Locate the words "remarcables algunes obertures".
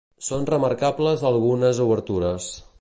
0.49-2.51